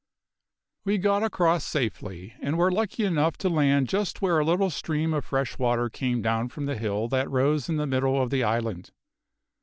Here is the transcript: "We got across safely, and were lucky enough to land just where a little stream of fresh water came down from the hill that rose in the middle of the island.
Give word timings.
"We 0.83 0.97
got 0.97 1.21
across 1.21 1.63
safely, 1.63 2.33
and 2.41 2.57
were 2.57 2.71
lucky 2.71 3.03
enough 3.05 3.37
to 3.37 3.49
land 3.49 3.87
just 3.87 4.19
where 4.19 4.39
a 4.39 4.43
little 4.43 4.71
stream 4.71 5.13
of 5.13 5.25
fresh 5.25 5.59
water 5.59 5.91
came 5.91 6.23
down 6.23 6.49
from 6.49 6.65
the 6.65 6.75
hill 6.75 7.07
that 7.09 7.29
rose 7.29 7.69
in 7.69 7.77
the 7.77 7.85
middle 7.85 8.19
of 8.19 8.31
the 8.31 8.43
island. 8.43 8.89